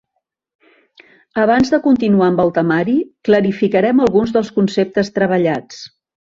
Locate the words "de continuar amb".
1.75-2.41